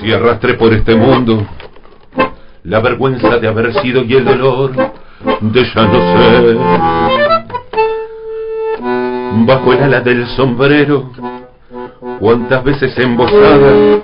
Si 0.00 0.12
arrastré 0.12 0.54
por 0.54 0.72
este 0.74 0.94
mundo 0.94 1.46
la 2.64 2.80
vergüenza 2.80 3.38
de 3.38 3.48
haber 3.48 3.72
sido 3.80 4.02
y 4.02 4.14
el 4.14 4.24
dolor 4.24 4.72
de 5.40 5.64
ya 5.64 5.82
no 5.82 6.00
ser. 6.00 6.58
Bajo 9.46 9.72
el 9.72 9.82
ala 9.82 10.00
del 10.00 10.26
sombrero, 10.36 11.10
cuántas 12.20 12.62
veces 12.62 12.98
embosada, 12.98 14.02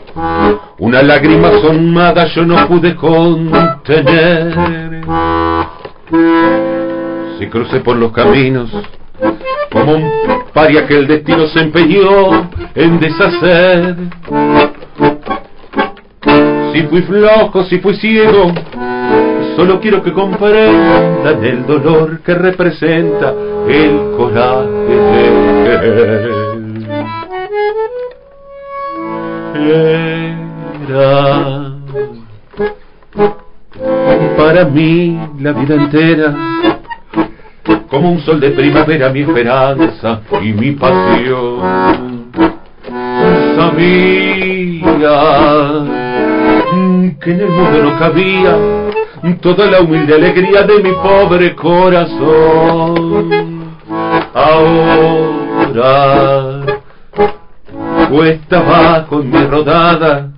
una 0.79 1.03
lágrima 1.03 1.51
sonmada 1.61 2.27
yo 2.29 2.47
no 2.47 2.67
pude 2.69 2.97
contener. 2.97 4.55
Si 7.39 7.47
crucé 7.49 7.81
por 7.81 7.97
los 7.97 8.13
caminos, 8.13 8.71
como 9.71 9.93
un 9.93 10.11
paria 10.55 10.87
que 10.87 10.97
el 10.97 11.07
destino 11.07 11.47
se 11.49 11.61
empeñó 11.61 12.49
en 12.75 13.01
deshacer. 13.01 13.97
Si 16.73 16.83
fui 16.83 17.03
flojo, 17.03 17.65
si 17.65 17.79
fui 17.79 17.95
ciego, 17.97 18.53
solo 19.57 19.81
quiero 19.81 20.03
que 20.03 20.13
comprendan 20.13 21.45
el 21.45 21.67
dolor 21.67 22.21
que 22.21 22.35
representa 22.35 23.35
el 23.69 24.15
coraje 24.17 24.95
de 25.05 25.69
Era 30.89 31.69
para 34.37 34.65
mí 34.65 35.19
la 35.41 35.53
vida 35.53 35.75
entera 35.75 36.35
como 37.91 38.13
un 38.13 38.21
sol 38.21 38.41
de 38.41 38.51
primavera 38.51 39.11
mi 39.11 39.21
esperanza 39.21 40.21
y 40.43 40.53
mi 40.53 40.73
pasión. 40.73 42.18
Sabía 43.59 45.19
que 47.21 47.31
en 47.33 47.41
el 47.41 47.51
mundo 47.51 47.83
no 47.83 47.99
cabía 47.99 48.57
toda 49.41 49.67
la 49.67 49.81
humilde 49.81 50.15
alegría 50.15 50.63
de 50.63 50.81
mi 50.81 50.93
pobre 50.93 51.57
corazón. 51.57 53.31
Ahora 54.33 55.67
cuesta 58.09 58.59
abajo 58.59 59.23
en 59.23 59.31
mi 59.31 59.45
rodada, 59.45 60.29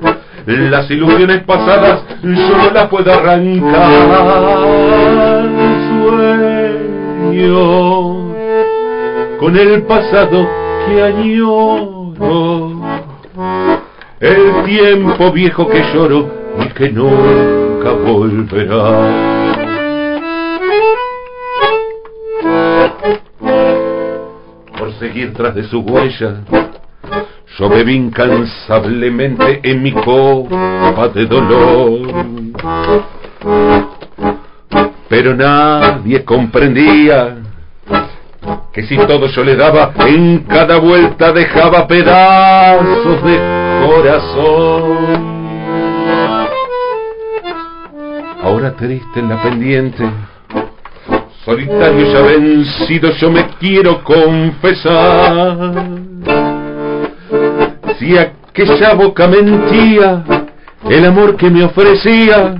las 0.46 0.90
ilusiones 0.90 1.42
pasadas 1.42 2.02
yo 2.22 2.56
no 2.56 2.70
las 2.72 2.88
puedo 2.88 3.12
arrancar. 3.12 3.90
Sueño 7.28 7.60
con 9.38 9.56
el 9.58 9.82
pasado 9.82 10.48
que 10.86 11.02
añoro, 11.02 12.80
el 14.20 14.64
tiempo 14.64 15.32
viejo 15.32 15.68
que 15.68 15.82
lloro 15.94 16.30
y 16.60 16.68
que 16.74 16.90
nunca 16.90 17.92
volverá. 17.92 19.50
Por 24.78 24.92
seguir 24.98 25.32
tras 25.32 25.54
de 25.54 25.64
su 25.64 25.80
huella, 25.80 26.36
yo 27.58 27.68
bebí 27.68 27.94
incansablemente 27.94 29.60
en 29.62 29.82
mi 29.82 29.92
copa 29.92 31.08
de 31.08 31.26
dolor. 31.26 32.26
Pero 35.08 35.34
nadie 35.34 36.24
comprendía 36.24 37.36
que 38.72 38.84
si 38.84 38.96
todo 38.96 39.26
yo 39.26 39.44
le 39.44 39.56
daba, 39.56 39.92
en 40.06 40.44
cada 40.44 40.78
vuelta 40.78 41.32
dejaba 41.32 41.86
pedazos 41.88 43.24
de 43.24 43.38
corazón. 43.86 45.30
Ahora 48.42 48.72
triste 48.76 49.20
en 49.20 49.28
la 49.28 49.42
pendiente, 49.42 50.08
solitario 51.44 52.12
ya 52.12 52.20
vencido, 52.20 53.10
yo 53.12 53.30
me 53.30 53.46
quiero 53.58 54.02
confesar. 54.04 55.84
Si 57.98 58.16
aquella 58.16 58.94
boca 58.94 59.26
mentía, 59.26 60.24
el 60.88 61.04
amor 61.04 61.36
que 61.36 61.50
me 61.50 61.64
ofrecía, 61.64 62.54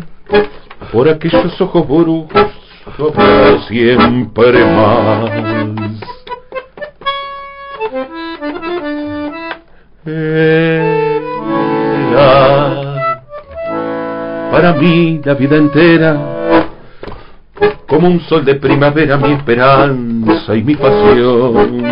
por 0.93 1.09
aquellos 1.09 1.59
ojos 1.61 1.87
brujos, 1.87 2.59
yo 2.99 3.12
siempre 3.69 4.65
más. 4.65 5.31
Era 10.06 10.51
para 14.51 14.73
mí 14.75 15.21
la 15.25 15.34
vida 15.34 15.56
entera 15.56 16.41
como 17.87 18.09
un 18.09 18.21
sol 18.21 18.45
de 18.45 18.55
primavera 18.55 19.17
mi 19.17 19.33
esperanza 19.33 20.55
y 20.55 20.62
mi 20.62 20.75
pasión 20.77 21.91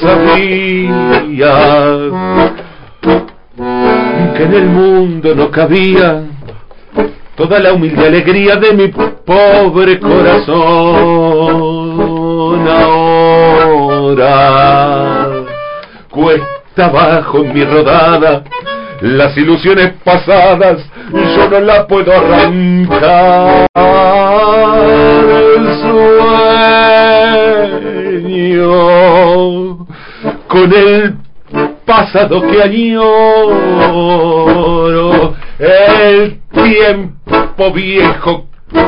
sabía 0.00 1.54
que 4.36 4.42
en 4.42 4.54
el 4.54 4.66
mundo 4.66 5.34
no 5.34 5.50
cabía 5.50 6.24
toda 7.36 7.58
la 7.58 7.72
humilde 7.72 8.06
alegría 8.06 8.56
de 8.56 8.72
mi 8.74 8.88
pobre 9.24 9.98
corazón 10.00 10.54
ahora 12.68 14.24
cuesta 16.10 16.86
abajo 16.86 17.44
mi 17.44 17.64
rodada. 17.64 18.44
Las 19.00 19.36
ilusiones 19.36 19.92
pasadas 20.04 20.78
yo 21.12 21.50
no 21.50 21.60
las 21.60 21.84
puedo 21.86 22.12
arrancar. 22.12 23.66
El 25.56 25.74
sueño 28.24 29.86
con 30.48 30.72
el 30.72 31.16
pasado 31.84 32.40
que 32.42 32.62
añoro 32.62 33.74
el 35.58 36.40
tiempo 36.52 37.72
viejo 37.72 38.46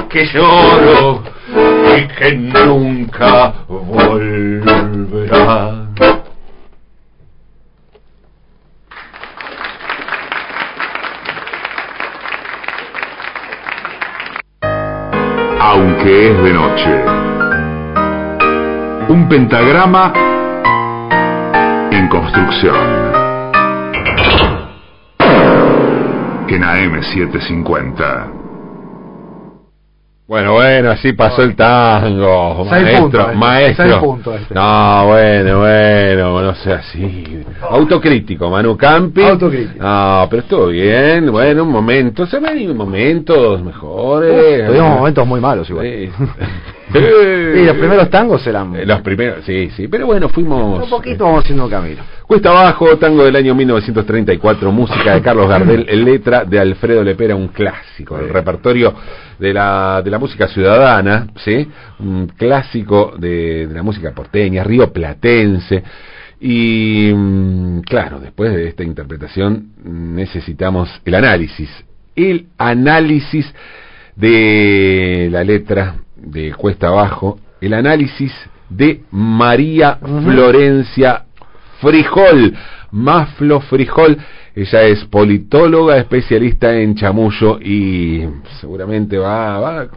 que 0.09 0.27
lloro 0.27 1.23
y 1.97 2.09
que 2.09 2.33
nunca 2.37 3.55
volverá 3.69 5.07
aunque 15.77 16.31
es 16.31 16.43
de 16.43 16.53
noche. 16.53 17.05
Un 19.09 19.29
pentagrama 19.29 20.13
en 21.91 22.09
construcción. 22.09 22.77
En 26.49 26.63
AM750. 26.63 28.46
Bueno, 30.29 30.55
bueno, 30.55 30.91
así 30.91 31.13
pasó 31.13 31.43
el 31.43 31.55
tango, 31.55 32.65
maestro, 32.65 33.01
puntos, 33.01 33.21
este, 33.27 33.37
maestro. 33.37 34.01
puntos 34.01 34.41
este. 34.41 34.55
No, 34.55 35.07
bueno, 35.07 35.59
bueno, 35.61 36.43
no 36.43 36.55
sea 36.57 36.77
así. 36.79 37.45
Autocrítico, 37.71 38.51
Manu 38.51 38.77
Campi. 38.77 39.23
Autocrítico. 39.23 39.81
No, 39.81 40.27
pero 40.29 40.43
estuvo 40.43 40.67
bien, 40.67 41.31
bueno, 41.31 41.63
un 41.63 41.71
momento, 41.71 42.27
se 42.27 42.41
ven 42.41 42.77
momentos 42.77 43.63
mejores. 43.63 44.67
Tuvimos 44.67 44.97
momentos 44.97 45.27
muy 45.29 45.41
malos 45.41 45.71
igual. 45.71 45.87
Sí. 45.87 46.11
Sí, 46.93 47.65
los 47.65 47.77
primeros 47.77 48.11
tangos 48.11 48.47
eran... 48.47 48.77
Eh, 48.77 48.87
Los 48.87 49.01
primeros, 49.01 49.45
sí, 49.45 49.71
sí, 49.77 49.89
pero 49.89 50.07
bueno, 50.07 50.29
fuimos... 50.29 50.85
Un 50.85 50.91
poquito 50.91 51.25
vamos 51.25 51.45
haciendo 51.45 51.69
camino. 51.69 52.03
Cuesta 52.27 52.51
abajo, 52.51 52.97
tango 52.97 53.25
del 53.25 53.35
año 53.35 53.55
1934, 53.55 54.71
música 54.71 55.15
de 55.15 55.21
Carlos 55.23 55.49
Gardel, 55.49 55.87
letra 56.05 56.45
de 56.45 56.59
Alfredo 56.59 57.03
Lepera, 57.03 57.35
un 57.35 57.49
clásico, 57.49 58.19
el 58.19 58.29
repertorio 58.29 58.95
de 59.39 59.53
la, 59.53 60.01
de 60.05 60.11
la 60.11 60.19
música 60.19 60.47
ciudadana, 60.49 61.29
¿sí? 61.37 61.69
Un 61.99 62.29
clásico 62.29 63.15
de, 63.19 63.67
de 63.67 63.75
la 63.75 63.83
música 63.83 64.13
porteña, 64.13 64.63
río 64.63 64.93
platense. 64.93 65.83
Y 66.41 67.13
mm, 67.15 67.81
claro, 67.81 68.21
después 68.21 68.55
de 68.55 68.69
esta 68.69 68.85
interpretación 68.85 69.71
necesitamos 69.85 70.89
el 71.05 71.15
análisis, 71.15 71.71
el 72.15 72.47
análisis 72.59 73.53
de 74.15 75.29
la 75.31 75.45
letra 75.45 75.97
de 76.27 76.53
Cuesta 76.53 76.89
Abajo, 76.89 77.39
el 77.61 77.73
análisis 77.73 78.33
de 78.69 79.03
María 79.11 79.97
Florencia 79.97 81.25
Frijol, 81.81 82.55
Maflo 82.91 83.61
Frijol, 83.61 84.19
ella 84.55 84.83
es 84.83 85.05
politóloga, 85.05 85.97
especialista 85.99 86.75
en 86.75 86.95
chamullo 86.95 87.59
y 87.61 88.27
seguramente 88.61 89.19
va, 89.19 89.59
va 89.61 89.81
a 89.83 89.89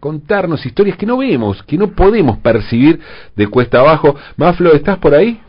contarnos 0.00 0.64
historias 0.64 0.96
que 0.96 1.06
no 1.06 1.18
vemos, 1.18 1.62
que 1.62 1.76
no 1.76 1.88
podemos 1.88 2.38
percibir 2.38 3.00
de 3.34 3.46
Cuesta 3.48 3.80
Abajo. 3.80 4.16
Maflo, 4.36 4.72
¿estás 4.74 4.98
por 4.98 5.14
ahí? 5.14 5.40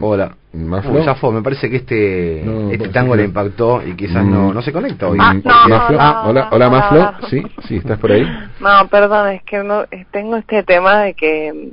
Hola. 0.00 0.37
Maflo. 0.66 0.92
Uy, 0.92 1.04
zafó, 1.04 1.30
me 1.32 1.42
parece 1.42 1.68
que 1.70 1.76
este, 1.76 2.42
No, 2.44 2.70
este 2.70 2.78
vos 2.86 2.92
tango 2.92 3.12
sí 3.14 3.18
le 3.18 3.24
impactó 3.26 3.82
y 3.86 3.94
quizás 3.94 4.24
Mm. 4.24 4.30
no, 4.30 4.52
no 4.54 4.62
se 4.62 4.72
conecta 4.72 5.08
hoy. 5.08 5.18
Ah, 5.20 5.34
Mm, 5.34 5.42
no, 5.44 5.68
Maflo. 5.68 5.96
no, 5.98 6.02
no, 6.12 6.22
hola, 6.28 6.40
no, 6.42 6.48
hola 6.56 6.64
no, 6.66 6.70
Maflo. 6.72 6.98
no. 7.20 7.28
Sí, 7.28 7.42
sí, 7.66 7.76
estás 7.76 7.98
por 7.98 8.12
ahí. 8.12 8.26
No, 8.60 8.88
perdón, 8.88 9.28
es 9.28 9.42
que 9.44 9.58
no, 9.62 9.84
es- 9.90 10.06
tengo 10.10 10.36
este 10.36 10.62
tema 10.62 11.02
de 11.02 11.14
que 11.14 11.70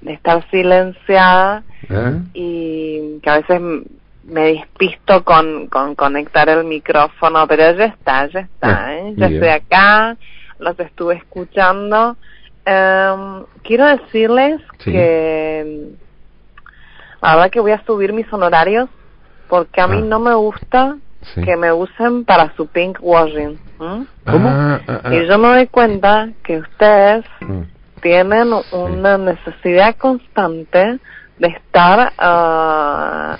de 0.00 0.12
estar 0.12 0.48
silenciada 0.50 1.64
¿Ah? 1.90 2.12
y 2.32 3.18
que 3.22 3.30
a 3.30 3.38
veces 3.38 3.60
me 4.24 4.42
despisto 4.52 5.24
con, 5.24 5.66
con 5.68 5.94
conectar 5.94 6.48
el 6.48 6.64
micrófono, 6.64 7.46
pero 7.48 7.72
ya 7.76 7.86
está, 7.86 8.26
ya 8.28 8.40
está, 8.40 8.86
Ah, 8.86 8.94
¿eh? 8.94 9.14
ya 9.16 9.26
bien. 9.28 9.42
estoy 9.42 9.48
acá, 9.48 10.16
los 10.60 10.78
estuve 10.78 11.14
escuchando. 11.16 12.16
Em, 12.64 13.44
quiero 13.62 13.86
decirles 13.86 14.60
Sí. 14.78 14.92
que 14.92 15.88
la 17.22 17.34
verdad 17.36 17.50
que 17.50 17.60
voy 17.60 17.72
a 17.72 17.84
subir 17.84 18.12
mis 18.12 18.30
honorarios 18.32 18.88
porque 19.48 19.80
a 19.80 19.86
mí 19.86 19.98
Ah. 20.02 20.04
no 20.06 20.20
me 20.20 20.34
gusta 20.34 20.96
Sí. 21.34 21.42
que 21.42 21.56
me 21.56 21.72
usen 21.72 22.24
para 22.24 22.54
su 22.56 22.66
pink 22.68 22.98
washing. 23.00 23.58
¿Cómo? 23.78 24.48
Ah, 24.48 24.80
ah, 24.86 25.00
ah. 25.04 25.14
Y 25.14 25.26
yo 25.26 25.38
me 25.38 25.48
doy 25.48 25.66
cuenta 25.66 26.28
que 26.44 26.58
ustedes 26.58 27.24
Mm. 27.40 27.62
tienen 28.00 28.52
una 28.72 29.18
necesidad 29.18 29.96
constante 29.96 30.98
de 31.38 31.48
estar 31.48 32.12
ah, 32.18 33.36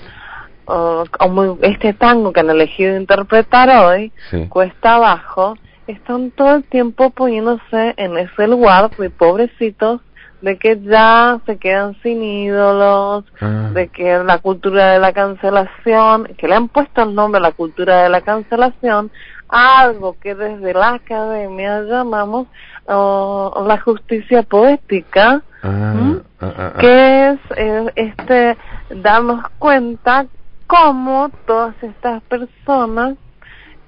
ah, 0.67 1.03
como 1.17 1.57
este 1.61 1.93
tango 1.93 2.31
que 2.33 2.41
han 2.41 2.49
elegido 2.49 2.95
interpretar 2.97 3.69
hoy 3.69 4.11
Sí. 4.29 4.47
cuesta 4.49 4.95
abajo 4.95 5.55
están 5.87 6.31
todo 6.31 6.55
el 6.57 6.63
tiempo 6.65 7.09
poniéndose 7.09 7.93
en 7.97 8.17
ese 8.17 8.47
lugar 8.47 8.91
de 8.97 9.09
pobrecitos 9.09 10.01
de 10.41 10.57
que 10.57 10.79
ya 10.81 11.39
se 11.45 11.57
quedan 11.57 11.95
sin 12.01 12.23
ídolos 12.23 13.25
Ah. 13.41 13.69
de 13.73 13.87
que 13.89 14.17
la 14.23 14.37
cultura 14.39 14.93
de 14.93 14.99
la 14.99 15.11
cancelación, 15.13 16.25
que 16.37 16.47
le 16.47 16.55
han 16.55 16.67
puesto 16.69 17.03
el 17.03 17.13
nombre 17.13 17.39
a 17.39 17.41
la 17.41 17.51
cultura 17.51 18.03
de 18.03 18.09
la 18.09 18.21
cancelación, 18.21 19.11
algo 19.49 20.15
que 20.21 20.35
desde 20.35 20.73
la 20.73 20.93
academia 20.93 21.81
llamamos 21.81 22.47
oh, 22.87 23.65
la 23.67 23.79
justicia 23.79 24.43
poética, 24.43 25.41
Ah, 25.61 25.93
ah, 26.39 26.73
que 26.79 27.29
es 27.31 27.39
eh, 27.57 27.91
este 27.95 28.57
darnos 28.95 29.43
cuenta 29.59 30.25
cómo 30.67 31.29
todas 31.45 31.75
estas 31.83 32.23
personas 32.23 33.15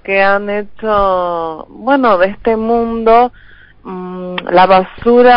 que 0.04 0.22
han 0.22 0.50
hecho, 0.50 1.66
bueno, 1.70 2.18
de 2.18 2.26
este 2.26 2.56
mundo 2.56 3.32
mm, 3.82 4.36
la 4.50 4.66
basura 4.66 5.36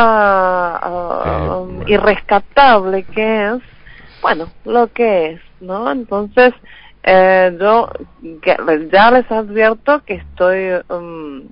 ah, 0.77 1.61
bueno. 1.65 1.83
irrescatable 1.87 3.03
que 3.05 3.45
es, 3.47 3.61
bueno, 4.21 4.49
lo 4.63 4.87
que 4.87 5.31
es, 5.31 5.41
¿no? 5.59 5.91
Entonces, 5.91 6.53
eh, 7.03 7.55
yo 7.59 7.89
que- 8.41 8.89
ya 8.91 9.11
les 9.11 9.29
advierto 9.31 10.01
que 10.05 10.15
estoy 10.15 10.81
mm, 10.89 11.47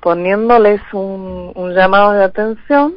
poniéndoles 0.00 0.80
un, 0.92 1.52
un 1.54 1.74
llamado 1.74 2.12
de 2.12 2.24
atención 2.24 2.94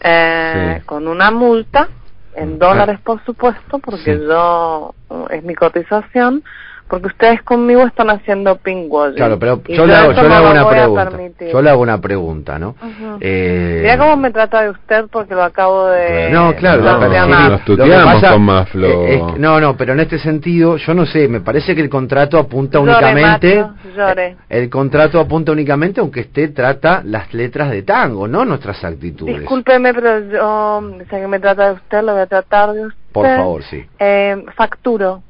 eh, 0.00 0.76
Sí. 0.80 0.86
con 0.86 1.08
una 1.08 1.30
multa 1.30 1.88
en 2.34 2.58
dólares 2.58 3.00
por 3.00 3.24
supuesto 3.24 3.78
porque 3.78 4.16
Sí. 4.18 4.24
yo 4.28 4.94
es 5.30 5.42
mi 5.42 5.54
cotización 5.54 6.42
porque 6.88 7.08
ustedes 7.08 7.42
conmigo 7.42 7.84
están 7.86 8.10
haciendo 8.10 8.56
pinkwashing 8.56 9.16
Claro, 9.16 9.38
pero 9.38 9.62
yo 9.64 9.86
le 9.86 9.94
hago, 9.94 10.12
yo 10.12 10.22
le 10.22 10.28
no 10.28 10.34
hago 10.34 10.50
una 10.50 10.68
pregunta. 10.68 11.46
Yo 11.50 11.62
le 11.62 11.70
hago 11.70 11.82
una 11.82 12.00
pregunta, 12.00 12.58
¿no? 12.58 12.68
Ujú. 12.70 13.18
Eh, 13.20 13.80
Mira 13.82 13.98
cómo 13.98 14.16
me 14.16 14.30
trata 14.30 14.62
de 14.62 14.70
usted 14.70 15.06
porque 15.10 15.34
lo 15.34 15.42
acabo 15.42 15.88
de 15.88 16.30
No, 16.30 16.54
claro, 16.54 16.82
No, 16.82 16.98
no, 17.00 17.24
sí, 17.24 17.50
nos 17.50 17.64
tuteamos 17.64 18.22
con 18.22 18.84
eh, 18.84 19.14
es- 19.16 19.38
no, 19.38 19.60
no, 19.60 19.76
pero 19.76 19.92
en 19.94 20.00
este 20.00 20.18
sentido, 20.18 20.76
yo 20.76 20.94
no 20.94 21.06
sé, 21.06 21.28
me 21.28 21.40
parece 21.40 21.74
que 21.74 21.80
el 21.82 21.88
contrato 21.88 22.38
apunta 22.38 22.78
Llore, 22.78 22.92
únicamente. 22.92 23.64
llore. 23.96 24.36
El 24.48 24.70
contrato 24.70 25.18
apunta 25.18 25.52
únicamente, 25.52 26.00
aunque 26.00 26.20
esté 26.20 26.48
trata 26.48 27.02
las 27.04 27.32
letras 27.34 27.70
de 27.70 27.82
tango, 27.82 28.28
no 28.28 28.44
nuestras 28.44 28.82
actitudes. 28.84 29.40
Discúlpeme, 29.40 29.92
pero 29.92 30.20
yo, 30.30 30.90
sé 31.10 31.20
que 31.20 31.26
me 31.26 31.40
trata 31.40 31.68
de 31.68 31.72
usted, 31.74 32.02
lo 32.02 32.12
voy 32.12 32.22
a 32.22 32.26
tratar 32.26 32.72
de 32.72 32.86
usted. 32.86 33.00
Por 33.12 33.26
favor, 33.26 33.62
sí. 33.64 33.84
Eh, 33.98 34.44
facturo, 34.54 35.22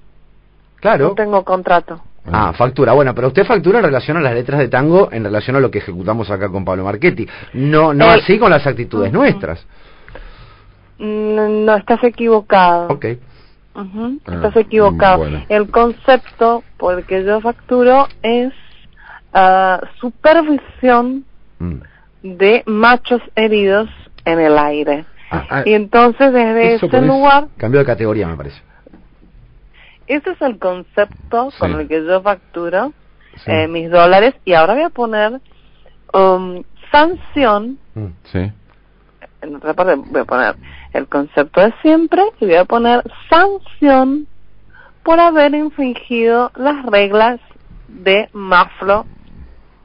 Claro. 0.87 1.09
no 1.09 1.15
tengo 1.15 1.45
contrato. 1.45 2.01
Ah, 2.33 2.53
factura. 2.53 2.93
Bueno, 2.93 3.15
pero 3.15 3.29
usted 3.29 3.45
factura 3.45 3.79
en 3.79 3.85
relación 3.85 4.17
a 4.17 4.21
las 4.21 4.35
letras 4.35 4.59
de 4.59 4.69
tango, 4.69 5.09
en 5.13 5.23
relación 5.25 5.55
a 5.57 5.61
lo 5.61 5.71
que 5.71 5.79
ejecutamos 5.79 6.29
acá 6.31 6.49
con 6.49 6.65
Pablo 6.65 6.85
Marchetti. 6.85 7.27
No, 7.55 7.95
no 7.95 8.05
El- 8.13 8.21
así 8.21 8.39
con 8.39 8.51
las 8.51 8.67
actitudes 8.67 9.13
nuestras. 9.13 9.65
No, 10.99 11.77
estás 11.77 12.03
equivocado. 12.05 12.89
Ok. 12.89 13.05
Ah, 13.75 13.85
Estás 14.27 14.57
equivocado. 14.57 15.19
bueno. 15.19 15.43
El 15.49 15.71
concepto 15.71 16.65
por 16.79 16.99
el 16.99 17.05
que 17.05 17.23
yo 17.25 17.41
facturo 17.41 18.09
es 18.23 18.53
ah, 19.35 19.81
supervisión 20.01 21.25
Mm. 21.59 21.75
de 22.23 22.63
machos 22.67 23.21
heridos 23.35 23.89
en 24.25 24.41
el 24.41 24.59
aire. 24.59 25.05
Ah, 25.31 25.45
ah, 25.51 25.63
Y 25.67 25.75
entonces 25.75 26.33
desde 26.33 26.75
ese 26.75 27.01
lugar, 27.03 27.49
Cambio 27.57 27.81
de 27.81 27.87
categoría, 27.87 28.27
me 28.29 28.37
parece. 28.37 28.61
Ese 30.07 30.31
es 30.31 30.43
el 30.43 30.59
concepto 30.59 31.51
Sí. 31.51 31.59
con 31.59 31.81
el 31.81 31.89
que 31.89 32.05
yo 32.05 32.21
facturo 32.23 32.93
sí, 33.45 33.51
eh, 33.51 33.69
mis 33.69 33.91
dólares 33.91 34.35
y 34.45 34.55
ahora 34.55 34.75
voy 34.75 34.83
a 34.85 34.91
poner 34.91 35.41
um, 36.13 36.63
sanción 36.93 37.79
Mm. 37.95 38.07
sí. 38.25 38.53
en 39.43 39.57
otra 39.57 39.75
parte 39.75 39.95
voy 39.97 40.21
a 40.21 40.25
poner 40.25 40.55
el 40.93 41.07
concepto 41.09 41.61
de 41.61 41.73
siempre 41.83 42.23
y 42.41 42.47
voy 42.47 42.57
a 42.57 42.65
poner 42.65 43.03
sanción 43.29 44.27
por 45.03 45.21
haber 45.21 45.55
infringido 45.55 46.51
las 46.57 46.85
reglas 46.87 47.39
de 47.89 48.29
Maflo 48.33 49.07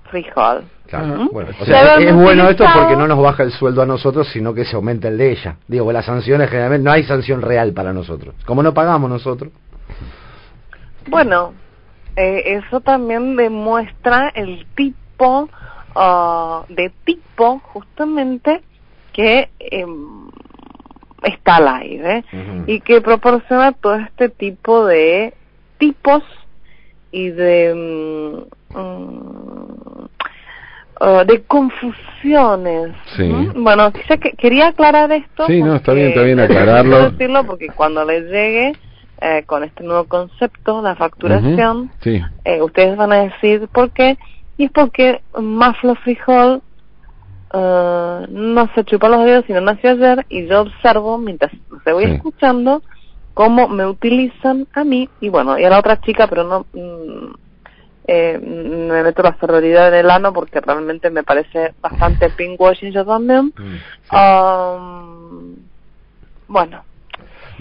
Frijol. 0.10 0.64
Claro. 0.88 1.30
Bueno, 1.32 1.52
o 1.52 1.66
Se 1.66 1.72
sea, 1.72 1.96
es 1.96 2.14
bueno 2.14 2.50
esto 2.50 2.66
porque 2.74 2.98
no 2.98 3.08
nos 3.08 3.20
baja 3.22 3.44
el 3.44 3.52
sueldo 3.52 3.82
a 3.82 3.86
nosotros, 3.86 4.28
sino 4.34 4.54
que 4.54 4.66
se 4.66 4.76
aumenta 4.76 5.08
el 5.08 5.18
de 5.18 5.32
ella. 5.32 5.56
Digo, 5.68 5.90
las 5.94 6.06
sanciones 6.06 6.50
generalmente 6.50 6.84
no 6.84 6.92
hay 6.92 7.04
sanción 7.04 7.42
real 7.42 7.72
para 7.72 7.94
nosotros. 7.94 8.36
Como 8.46 8.62
no 8.62 8.74
pagamos 8.74 9.10
nosotros. 9.10 9.52
Bueno, 11.08 11.54
eh, 12.16 12.44
eso 12.46 12.82
también 12.82 13.36
demuestra 13.36 14.30
el 14.36 14.66
tipo 14.76 15.50
ah, 15.96 16.64
de 16.70 16.92
tipo 17.06 17.60
justamente 17.74 18.62
que 19.14 19.50
em, 19.60 20.30
está 21.24 21.58
al 21.58 21.68
aire 21.68 22.24
y 22.68 22.80
que 22.82 23.02
proporciona 23.02 23.72
todo 23.74 23.96
este 23.96 24.30
tipo 24.30 24.86
de 24.86 25.34
tipos 25.78 26.24
y 27.12 27.30
de 27.30 27.74
mm, 28.74 28.80
mm, 28.80 30.08
ah, 31.02 31.24
de 31.26 31.44
confusiones. 31.44 32.94
Sí. 33.18 33.24
¿Mm? 33.24 33.64
Bueno, 33.64 33.92
quizá 33.92 34.18
que- 34.18 34.32
quería 34.34 34.68
aclarar 34.68 35.12
esto. 35.12 35.48
Sí, 35.48 35.62
no, 35.62 35.76
está 35.76 35.94
bien, 35.94 36.10
está 36.10 36.22
bien 36.22 36.40
aclararlo. 36.40 37.10
decirlo 37.12 37.46
porque 37.46 37.68
cuando 37.68 38.06
les 38.06 38.24
llegue 38.26 38.74
eh, 39.22 39.44
con 39.46 39.64
este 39.64 39.84
nuevo 39.84 40.06
concepto, 40.06 40.82
la 40.82 40.96
facturación, 40.96 41.92
Sí. 42.02 42.22
eh, 42.44 42.62
ustedes 42.62 42.98
van 42.98 43.12
a 43.14 43.24
decir 43.24 43.68
por 43.72 43.92
qué, 43.92 44.18
y 44.58 44.66
es 44.66 44.72
porque 44.72 45.22
Maflo 45.40 45.96
Frijol 45.96 46.62
eh, 47.54 48.26
no 48.30 48.70
se 48.74 48.84
chupa 48.86 49.10
los 49.10 49.24
dedos, 49.24 49.46
sino 49.46 49.62
nació 49.62 49.92
ayer, 49.92 50.26
y 50.30 50.48
yo 50.48 50.62
observo, 50.62 51.18
mientras 51.18 51.52
se 51.84 51.94
voy 51.94 52.06
Sí. 52.06 52.12
escuchando, 52.12 52.82
cómo 53.34 53.68
me 53.68 53.86
utilizan 53.86 54.68
a 54.74 54.84
mí, 54.84 55.10
y 55.20 55.30
bueno, 55.30 55.58
y 55.58 55.64
a 55.64 55.70
la 55.70 55.80
otra 55.80 56.00
chica, 56.02 56.28
pero 56.28 56.44
no... 56.44 56.66
mm, 56.74 57.34
eh, 58.08 58.40
me 58.40 59.04
meto 59.04 59.22
la 59.22 59.38
sororidad 59.40 59.90
en 59.90 59.94
el 60.06 60.10
ano 60.10 60.34
porque 60.34 60.60
realmente 60.60 61.12
me 61.12 61.22
parece 61.24 61.76
bastante 61.82 62.30
pinkwashing 62.38 62.92
yo 62.92 63.06
también. 63.06 63.54
Um, 64.12 65.56
bueno, 66.48 66.84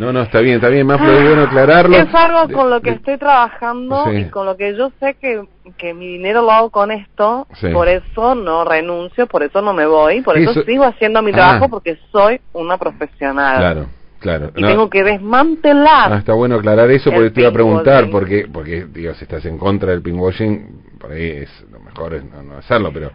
No, 0.00 0.12
no, 0.14 0.22
está 0.22 0.40
bien, 0.40 0.56
está 0.56 0.68
bien, 0.68 0.86
Maflo, 0.86 1.12
es 1.12 1.22
bueno 1.28 1.42
aclararlo. 1.42 1.94
es 1.94 2.14
algo 2.14 2.52
con 2.54 2.70
lo 2.70 2.80
que 2.80 2.90
estoy 2.90 3.18
trabajando 3.18 4.04
Sí. 4.10 4.16
y 4.16 4.24
con 4.30 4.46
lo 4.46 4.56
que 4.56 4.74
yo 4.74 4.90
sé 4.98 5.14
que, 5.20 5.44
que 5.76 5.92
mi 5.92 6.06
dinero 6.06 6.40
lo 6.40 6.50
hago 6.52 6.70
con 6.70 6.90
esto, 6.90 7.46
Sí. 7.54 7.68
por 7.68 7.86
eso 7.86 8.34
no 8.34 8.64
renuncio, 8.64 9.26
por 9.26 9.42
eso 9.42 9.60
no 9.60 9.74
me 9.74 9.84
voy, 9.84 10.22
por 10.22 10.38
eso, 10.38 10.52
Eso- 10.52 10.62
sigo 10.64 10.84
haciendo 10.84 11.20
mi 11.20 11.32
Ah. 11.32 11.34
trabajo 11.34 11.68
porque 11.68 11.98
soy 12.10 12.40
una 12.54 12.78
profesional. 12.78 13.58
Claro, 13.58 13.86
claro. 14.20 14.50
Y 14.56 14.62
No. 14.62 14.68
tengo 14.68 14.88
que 14.88 15.04
desmantelar. 15.04 16.12
Ah, 16.14 16.16
está 16.16 16.32
bueno 16.32 16.54
aclarar 16.54 16.90
eso 16.90 17.10
porque 17.12 17.30
te 17.30 17.40
iba 17.42 17.50
a 17.50 17.52
preguntar, 17.52 18.08
porque, 18.10 18.48
porque, 18.50 18.86
digo, 18.90 19.12
si 19.14 19.24
estás 19.24 19.44
en 19.44 19.58
contra 19.58 19.90
del 19.90 20.00
pinkwashing, 20.00 20.96
por 20.98 21.12
ahí 21.12 21.28
es, 21.42 21.66
lo 21.70 21.78
mejor 21.80 22.14
es 22.14 22.24
no, 22.24 22.42
no 22.42 22.56
hacerlo, 22.56 22.90
pero... 22.92 23.10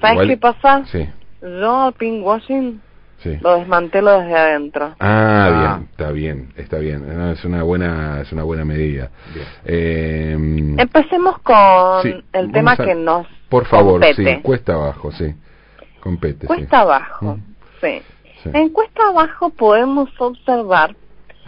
¿Sabes 0.00 0.12
igual- 0.12 0.28
qué 0.28 0.36
pasa? 0.36 0.82
Sí, 0.92 1.08
Yo 1.40 1.82
al 1.84 1.92
pinkwashing 1.94 2.80
sí. 3.18 3.36
lo 3.40 3.58
desmantelo 3.58 4.20
desde 4.20 4.34
adentro. 4.36 4.94
Ah, 5.00 5.48
Ah. 5.48 5.76
bien, 5.78 5.88
está 5.90 6.10
bien, 6.12 6.52
está 6.56 6.78
bien. 6.78 7.16
No, 7.18 7.30
es 7.32 7.44
una 7.44 7.62
buena, 7.62 8.20
es 8.20 8.32
una 8.32 8.42
buena 8.44 8.64
medida. 8.64 9.10
Eh, 9.64 10.32
Empecemos 10.78 11.38
con 11.40 12.02
sí, 12.02 12.14
el 12.32 12.52
tema 12.52 12.72
a- 12.72 12.76
que 12.76 12.94
nos 12.94 13.26
por 13.48 13.66
favor, 13.66 14.00
compete. 14.00 14.36
sí, 14.36 14.42
cuesta 14.42 14.74
abajo, 14.74 15.12
sí. 15.12 15.34
Compete, 16.00 16.40
sí. 16.42 16.46
Cuesta 16.46 16.80
abajo, 16.80 17.36
Mm. 17.36 17.40
sí. 17.80 18.02
Sí. 18.42 18.50
En 18.52 18.68
cuesta 18.70 19.02
abajo 19.08 19.50
podemos 19.50 20.08
observar 20.18 20.94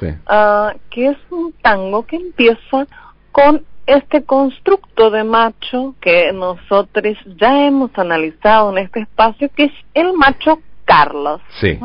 Sí. 0.01 0.09
ah, 0.27 0.75
que 0.91 1.09
es 1.09 1.17
un 1.31 1.53
tango 1.63 2.05
que 2.07 2.17
empieza 2.17 2.87
con 3.33 3.63
este 3.87 4.23
constructo 4.25 5.11
de 5.11 5.25
macho 5.25 5.95
que 6.01 6.33
nosotros 6.33 7.17
ya 7.41 7.65
hemos 7.67 7.91
analizado 7.97 8.71
en 8.73 8.79
este 8.85 9.01
espacio, 9.01 9.49
que 9.57 9.65
es 9.65 9.73
el 9.95 10.13
macho 10.15 10.59
Carlos, 10.89 11.41
Sí. 11.61 11.79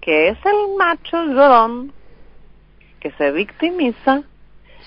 que 0.00 0.28
es 0.30 0.38
el 0.46 0.76
macho 0.78 1.22
llorón 1.26 1.92
que 3.00 3.10
se 3.12 3.30
victimiza 3.32 4.22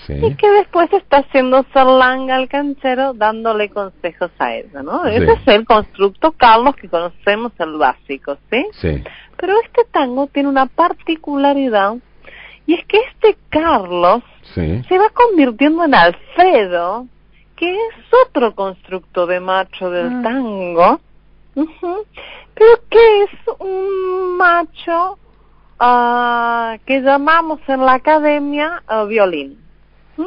Sí. 0.06 0.14
y 0.14 0.34
que 0.34 0.50
después 0.50 0.92
está 0.92 1.18
haciendo 1.18 1.64
sarlanga 1.72 2.34
al 2.34 2.48
canchero 2.48 3.14
dándole 3.14 3.70
consejos 3.70 4.32
a 4.40 4.52
ella, 4.54 4.82
¿no? 4.82 5.04
Sí. 5.04 5.10
Ese 5.14 5.32
es 5.32 5.46
el 5.46 5.64
constructo 5.64 6.32
Carlos 6.32 6.74
que 6.74 6.88
conocemos 6.88 7.52
el 7.60 7.74
básico, 7.78 8.36
¿sí? 8.50 8.66
Sí. 8.72 9.02
Pero 9.36 9.54
este 9.64 9.82
tango 9.92 10.26
tiene 10.26 10.48
una 10.48 10.66
particularidad 10.66 11.94
y 12.66 12.74
es 12.74 12.84
que 12.86 12.98
este 13.12 13.36
Carlos 13.50 14.22
Sí. 14.54 14.82
se 14.88 14.98
va 14.98 15.08
convirtiendo 15.10 15.84
en 15.84 15.94
Alfredo, 15.94 17.06
que 17.56 17.72
es 17.72 17.94
otro 18.26 18.52
constructo 18.54 19.26
de 19.26 19.38
macho 19.38 19.90
del 19.90 20.22
tango, 20.22 21.00
pero 21.54 22.70
que 22.90 23.22
es 23.22 23.30
un 23.58 24.36
macho 24.36 25.18
ah, 25.78 26.76
que 26.86 27.00
llamamos 27.00 27.60
en 27.68 27.84
la 27.84 27.94
academia 27.94 28.82
ah, 28.86 29.04
violín. 29.04 29.58
¿Mm? 30.16 30.22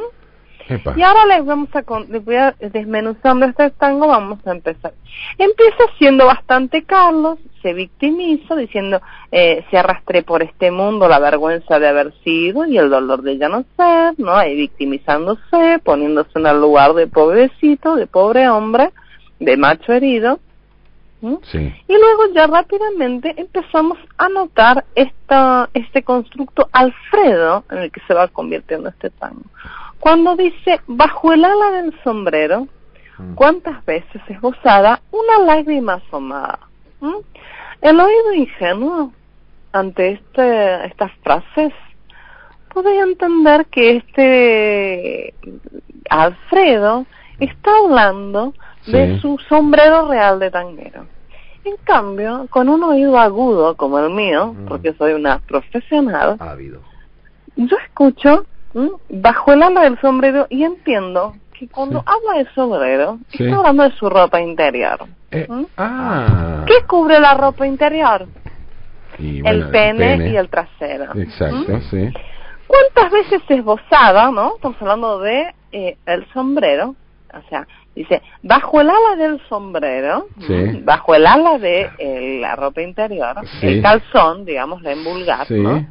Y 0.97 1.01
ahora 1.01 1.25
les 1.27 1.45
vamos 1.45 1.69
a, 1.75 1.83
con- 1.83 2.07
les 2.11 2.23
voy 2.25 2.35
a 2.35 2.53
desmenuzando 2.59 3.45
este 3.45 3.69
tango, 3.71 4.05
vamos 4.07 4.45
a 4.45 4.51
empezar. 4.51 4.93
Empieza 5.37 5.83
siendo 5.97 6.25
bastante 6.25 6.83
Carlos, 6.83 7.39
se 7.61 7.73
victimiza 7.73 8.53
diciendo, 8.55 8.99
eh, 9.31 9.63
se 9.71 9.77
arrastré 9.77 10.23
por 10.23 10.43
este 10.43 10.69
mundo 10.71 11.07
la 11.07 11.19
vergüenza 11.19 11.79
de 11.79 11.87
haber 11.87 12.13
sido 12.21 12.65
y 12.65 12.77
el 12.77 12.89
dolor 12.89 13.21
de 13.21 13.37
ya 13.37 13.47
no 13.47 13.63
ser, 13.77 14.15
¿no? 14.17 14.45
Y 14.45 14.55
victimizándose, 14.57 15.79
poniéndose 15.85 16.31
en 16.37 16.47
el 16.47 16.59
lugar 16.59 16.93
de 16.95 17.07
pobrecito, 17.07 17.95
de 17.95 18.05
pobre 18.07 18.49
hombre, 18.49 18.91
de 19.39 19.55
macho 19.55 19.93
herido. 19.93 20.39
¿Mm? 21.21 21.35
Sí. 21.43 21.73
Y 21.87 21.93
luego 21.93 22.33
ya 22.33 22.47
rápidamente 22.47 23.33
empezamos 23.37 23.97
a 24.17 24.29
notar 24.29 24.85
esta, 24.95 25.69
este 25.73 26.03
constructo 26.03 26.69
Alfredo 26.71 27.63
en 27.71 27.79
el 27.79 27.91
que 27.91 28.01
se 28.07 28.13
va 28.13 28.27
convirtiendo 28.27 28.89
este 28.89 29.09
tango. 29.09 29.43
Cuando 29.99 30.35
dice, 30.35 30.79
bajo 30.85 31.33
el 31.33 31.43
ala 31.43 31.71
del 31.71 31.93
sombrero, 32.03 32.67
¿cuántas 33.35 33.83
veces 33.85 34.21
esbozada 34.27 35.01
una 35.11 35.45
lágrima 35.45 35.95
asomada? 35.95 36.59
¿Mm? 37.01 37.15
El 37.81 37.99
oído 37.99 38.33
ingenuo 38.33 39.11
ante 39.71 40.11
este, 40.13 40.85
estas 40.85 41.11
frases 41.23 41.73
podría 42.73 43.03
entender 43.03 43.65
que 43.67 43.97
este 43.97 45.33
Alfredo 46.09 47.05
está 47.39 47.71
hablando 47.83 48.53
de 48.87 49.19
su 49.21 49.37
sombrero 49.49 50.07
real 50.07 50.39
de 50.39 50.51
tanguero. 50.51 51.05
En 51.63 51.75
cambio, 51.83 52.47
con 52.49 52.69
un 52.69 52.81
oído 52.83 53.17
agudo 53.19 53.75
como 53.75 53.99
el 53.99 54.09
mío, 54.11 54.53
Mm. 54.53 54.65
porque 54.67 54.93
soy 54.93 55.13
una 55.13 55.39
profesional, 55.39 56.37
Ávido. 56.39 56.81
yo 57.55 57.77
escucho 57.85 58.45
¿m? 58.73 58.89
bajo 59.09 59.51
el 59.53 59.63
ala 59.63 59.81
del 59.81 59.99
sombrero 59.99 60.47
y 60.49 60.63
entiendo 60.63 61.35
que 61.57 61.67
cuando 61.67 61.99
Sí. 61.99 62.05
habla 62.05 62.43
de 62.43 62.53
sombrero, 62.53 63.19
Sí. 63.29 63.43
está 63.45 63.57
hablando 63.57 63.83
de 63.83 63.91
su 63.91 64.09
ropa 64.09 64.39
interior. 64.39 64.99
Eh, 65.31 65.47
ah. 65.77 66.63
¿Qué 66.65 66.85
cubre 66.87 67.19
la 67.19 67.33
ropa 67.33 67.65
interior? 67.67 68.27
Y 69.19 69.45
el 69.45 69.69
pene, 69.71 70.29
y 70.29 70.35
el 70.37 70.47
trasero. 70.49 71.15
Exacto, 71.19 71.73
¿Mm? 71.73 71.81
sí. 71.89 72.13
¿Cuántas 72.67 73.11
veces 73.11 73.41
esbozada, 73.49 74.29
no? 74.31 74.55
Estamos 74.55 74.77
hablando 74.81 75.19
de 75.19 75.53
eh, 75.71 75.97
el 76.05 76.25
sombrero, 76.33 76.95
o 77.33 77.49
sea, 77.49 77.67
dice, 77.97 78.21
bajo 78.43 78.81
el 78.81 78.89
ala 78.89 79.15
del 79.17 79.41
sombrero, 79.47 80.27
bajo 80.83 81.15
el 81.15 81.25
ala 81.25 81.57
de 81.57 81.89
eh, 81.97 82.39
la 82.41 82.55
ropa 82.55 82.81
interior, 82.81 83.35
Sí. 83.59 83.67
el 83.67 83.81
calzón, 83.81 84.45
digamos, 84.45 84.83
en 84.85 85.03
vulgar, 85.03 85.47
Sí, 85.47 85.55
¿no? 85.55 85.85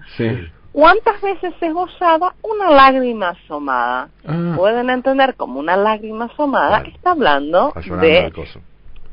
¿Cuántas 0.72 1.20
veces 1.22 1.54
esbozada 1.60 2.34
una 2.42 2.70
lágrima 2.70 3.30
asomada? 3.30 4.10
Ah. 4.26 4.52
Pueden 4.56 4.90
entender 4.90 5.34
como 5.34 5.58
una 5.58 5.74
lágrima 5.74 6.26
asomada 6.26 6.82
está 6.82 7.12
hablando 7.12 7.72
Está 7.74 7.96
de 7.96 8.30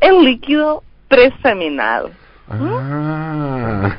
el 0.02 0.24
líquido 0.26 0.84
preseminal. 1.08 2.12
Ah. 2.50 3.96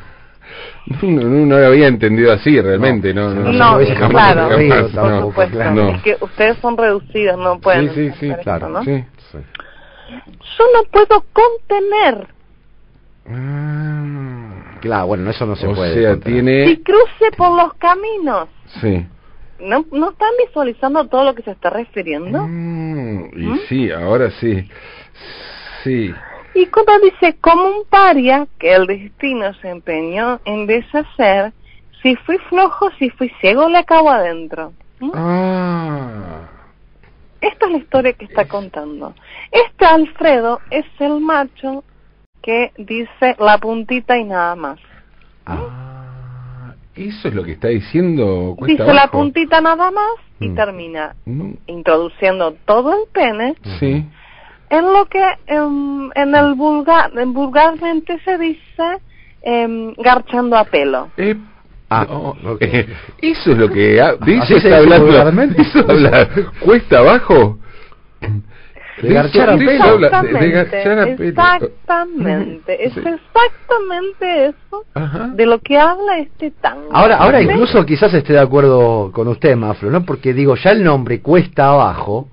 No, 0.87 0.99
no, 1.03 1.47
no 1.47 1.59
lo 1.59 1.67
había 1.67 1.87
entendido 1.89 2.33
así 2.33 2.61
realmente, 2.61 3.15
no. 3.15 3.31
No, 3.31 3.53
No, 3.53 3.79
No, 3.81 3.87
jamás 3.97 4.35
claro, 4.35 4.49
por 4.49 4.91
tampoco, 4.93 5.45
no. 5.73 5.89
Es 5.91 6.03
que 6.03 6.17
ustedes 6.21 6.59
son 6.59 6.77
reducidos, 6.77 7.39
no 7.39 7.59
pueden 7.59 7.95
Sí, 7.95 8.11
sí, 8.11 8.29
sí, 8.29 8.35
claro, 8.43 8.67
eso, 8.67 8.75
¿no? 8.75 8.85
sí. 8.85 9.05
Sí. 9.33 9.39
Yo 10.59 10.65
no 10.75 10.85
puedo 10.91 11.25
contener 11.33 12.29
Ah. 13.27 14.77
Claro, 14.81 15.07
bueno, 15.07 15.31
eso 15.31 15.47
no 15.47 15.57
se 15.57 15.67
o 15.67 15.75
puede. 15.75 15.95
sea, 15.95 16.11
contener. 16.11 16.45
tiene... 16.45 16.67
si 16.67 16.83
cruce 16.83 17.31
por 17.39 17.57
los 17.57 17.73
caminos. 17.75 18.49
Sí. 18.83 19.07
¿No, 19.61 19.85
¿No 19.93 20.11
están 20.11 20.29
visualizando 20.47 21.07
todo 21.07 21.25
lo 21.25 21.35
que 21.35 21.43
se 21.43 21.53
está 21.53 21.71
refiriendo? 21.71 22.43
Mm, 22.47 23.31
y 23.35 23.47
¿Mm? 23.47 23.59
sí, 23.69 23.91
ahora 23.91 24.31
sí. 24.33 24.69
Sí. 25.85 26.13
Y 26.55 26.67
cuando 26.67 26.93
dice 27.01 27.37
como 27.41 27.65
un 27.67 27.85
paria 27.89 28.47
que 28.59 28.75
el 28.75 28.87
destino 28.87 29.53
se 29.55 29.69
empeñó 29.71 30.41
en 30.45 30.67
deshacer, 30.67 31.53
si 32.03 32.15
fui 32.17 32.39
flojo, 32.49 32.91
si 32.99 33.11
fui 33.11 33.31
ciego, 33.41 33.69
le 33.69 33.79
acabo 33.79 34.11
adentro. 34.11 34.73
¿Mm? 35.01 35.11
Ah. 35.15 36.49
Esta 37.41 37.67
es 37.67 37.73
la 37.73 37.79
historia 37.79 38.13
que 38.15 38.25
está 38.27 38.47
contando. 38.47 39.15
Este 39.51 39.85
Alfredo 39.85 40.61
es 40.71 40.87
el 40.99 41.21
macho 41.21 41.85
que 42.41 42.73
dice 42.79 43.37
la 43.39 43.59
puntita 43.59 44.17
y 44.17 44.25
nada 44.25 44.55
más. 44.55 44.79
Ah, 45.47 46.75
eso 46.95 47.29
es 47.29 47.35
lo 47.35 47.43
que 47.43 47.53
está 47.53 47.69
diciendo 47.69 48.57
Dice 48.67 48.85
la 48.85 49.09
puntita 49.09 49.61
nada 49.61 49.91
más 49.91 50.13
y 50.41 50.49
Mm. 50.49 50.55
termina 50.55 51.17
introduciendo 51.67 52.55
todo 52.65 52.93
el 52.93 53.09
pene 53.13 53.55
Sí. 53.79 54.07
En 54.79 54.85
lo 54.93 55.05
que 55.07 55.23
em, 55.47 56.11
en 56.15 56.35
el 56.35 56.55
vulgar 56.55 57.11
en 57.17 57.33
vulgarmente 57.33 58.19
se 58.25 58.39
dice 58.39 58.99
em, 59.43 59.95
garchando 59.99 60.57
a 60.57 60.65
pelo. 60.65 61.09
Eh, 61.17 61.37
Ah, 61.91 62.07
eh, 62.61 62.89
eso 63.19 63.53
es 63.53 63.59
lo 63.59 63.69
que 63.69 64.01
ha- 64.01 64.15
de 64.17 64.39
Así 64.39 64.55
eso 64.55 64.67
está 64.67 64.81
dice 64.81 64.95
hablando. 64.97 65.63
Eso 65.63 65.79
habla 65.87 66.29
cuesta 66.59 66.99
abajo. 66.99 67.59
De 69.03 69.13
garchar 69.13 69.51
a 69.51 69.57
de 69.57 69.67
pelo. 69.67 69.85
habla, 69.85 70.23
de- 70.23 70.33
de 70.33 70.51
garchar 70.51 70.99
a 70.99 71.05
pelo. 71.17 71.29
Exactamente, 71.29 72.85
es 72.87 72.93
Sí. 72.95 73.01
exactamente 73.01 74.47
eso 74.47 74.85
Ajá. 74.95 75.29
de 75.35 75.47
lo 75.47 75.59
que 75.61 75.79
habla 75.79 76.19
este 76.19 76.51
tango. 76.53 76.89
Ahora, 76.93 77.17
ahora 77.19 77.43
incluso 77.43 77.85
quizás 77.85 78.13
esté 78.15 78.33
de 78.33 78.41
acuerdo 78.41 79.11
con 79.13 79.29
usted, 79.29 79.55
Maflo, 79.57 79.91
¿no? 79.91 80.05
Porque 80.05 80.33
digo, 80.33 80.57
ya 80.57 80.71
el 80.71 80.83
nombre 80.83 81.21
cuesta 81.21 81.69
abajo, 81.69 82.29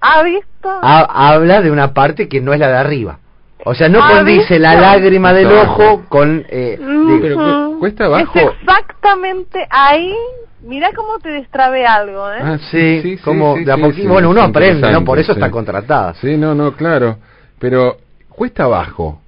¿Ha 0.00 0.22
visto? 0.22 0.68
ha- 0.82 1.30
habla 1.32 1.60
de 1.62 1.70
una 1.70 1.92
parte 1.94 2.28
que 2.28 2.40
no 2.40 2.52
es 2.52 2.60
la 2.60 2.68
de 2.68 2.76
arriba. 2.76 3.18
O 3.64 3.74
sea, 3.74 3.88
no 3.90 4.02
¿Ha 4.02 4.08
condice 4.16 4.58
la 4.58 4.74
lágrima 4.74 5.32
del 5.34 5.52
ojo 5.52 6.04
con... 6.08 6.46
Eh, 6.48 6.78
digo, 6.80 7.18
Pero 7.20 7.36
cu- 7.36 7.78
cuesta 7.78 8.06
abajo. 8.06 8.38
Es 8.38 8.46
exactamente 8.60 9.66
ahí. 9.70 10.14
Mira 10.62 10.90
cómo 10.94 11.18
te 11.18 11.30
destrabe 11.30 11.86
algo, 11.86 12.30
¿eh? 12.32 12.38
Ah, 12.42 12.58
sí, 12.70 13.18
como 13.24 13.56
de 13.56 13.70
a 13.72 13.76
sí, 13.76 13.82
poquito- 13.82 14.08
bueno, 14.08 14.30
uno 14.30 14.42
aprende, 14.42 14.90
¿no? 14.92 15.04
Por 15.04 15.18
eso 15.18 15.32
está 15.32 15.50
contratada. 15.50 16.14
Sí, 16.14 16.36
no, 16.36 16.54
no, 16.54 16.72
claro. 16.74 17.18
Pero 17.58 17.98
cuesta 18.28 18.64
abajo, 18.64 19.20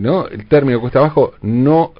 ¿no? 0.00 0.26
El 0.26 0.46
término 0.48 0.80
cuesta 0.80 0.98
abajo 1.00 1.34
no 1.42 1.92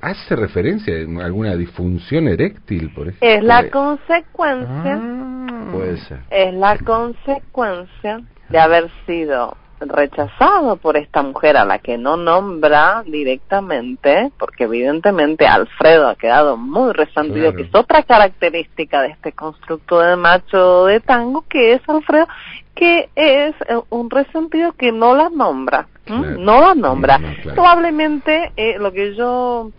hace 0.00 0.36
referencia 0.36 0.94
a 0.94 1.24
alguna 1.24 1.56
disfunción 1.56 2.28
eréctil, 2.28 2.92
por 2.94 3.08
ejemplo. 3.08 3.28
es 3.28 3.42
la 3.42 3.70
consecuencia, 3.70 5.00
Ah. 5.00 5.68
Puede 5.72 5.96
ser. 5.98 6.20
es 6.30 6.54
la 6.54 6.78
consecuencia 6.78 8.20
de 8.48 8.58
haber 8.58 8.88
sido 9.06 9.56
rechazado 9.80 10.76
por 10.76 10.96
esta 10.96 11.22
mujer 11.22 11.56
a 11.58 11.64
la 11.66 11.78
que 11.80 11.98
no 11.98 12.16
nombra 12.16 13.02
directamente, 13.06 14.30
porque 14.38 14.64
evidentemente 14.64 15.46
Alfredo 15.46 16.08
ha 16.08 16.14
quedado 16.14 16.56
muy 16.56 16.92
resentido, 16.92 17.50
Claro. 17.52 17.56
que 17.56 17.62
es 17.64 17.74
otra 17.74 18.02
característica 18.02 19.02
de 19.02 19.08
este 19.08 19.32
constructo 19.32 20.00
de 20.00 20.16
macho 20.16 20.86
de 20.86 21.00
tango, 21.00 21.44
que 21.48 21.74
es 21.74 21.82
Alfredo, 21.88 22.26
que 22.74 23.10
es 23.16 23.54
eh, 23.68 23.78
un 23.90 24.08
resentido 24.08 24.72
que 24.72 24.92
no 24.92 25.14
la 25.14 25.28
nombra, 25.28 25.88
no 26.06 26.60
la 26.60 26.74
nombra. 26.74 27.18
No, 27.18 27.28
no, 27.28 27.34
claro. 27.42 27.54
Probablemente 27.54 28.52
eh, 28.56 28.78
lo 28.78 28.92
que 28.92 29.14
yo 29.14 29.70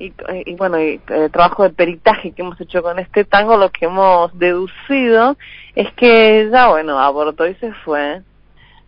y, 0.00 0.12
y 0.46 0.54
bueno, 0.54 0.80
y, 0.80 1.00
eh, 1.08 1.28
trabajo 1.30 1.62
de 1.62 1.70
peritaje 1.70 2.32
que 2.32 2.42
hemos 2.42 2.60
hecho 2.60 2.82
con 2.82 2.98
este 2.98 3.24
tango, 3.24 3.56
lo 3.56 3.70
que 3.70 3.84
hemos 3.84 4.36
deducido 4.38 5.36
es 5.74 5.92
que 5.92 6.40
ella, 6.40 6.68
bueno, 6.68 6.98
abortó 6.98 7.46
y 7.46 7.54
se 7.56 7.72
fue 7.84 8.22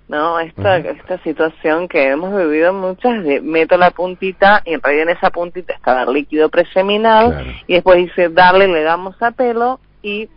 ¿no? 0.09 0.39
Esta, 0.41 0.77
esta 0.77 1.19
situación 1.19 1.89
que 1.89 2.11
hemos 2.11 2.37
vivido 2.37 2.73
muchas 2.75 3.25
de 3.25 3.41
meto 3.41 3.79
la 3.79 3.93
puntita 3.93 4.61
y 4.65 4.75
en 4.75 4.83
realidad 4.83 5.09
en 5.09 5.17
esa 5.17 5.31
puntita 5.31 5.73
estaba 5.73 6.03
el 6.03 6.13
líquido 6.13 6.51
preseminal 6.51 7.31
Claro. 7.31 7.51
y 7.67 7.73
después 7.75 7.99
dice 7.99 8.29
darle, 8.29 8.69
le 8.69 8.83
damos 8.83 9.21
a 9.23 9.31
pelo 9.31 9.81
y 10.03 10.29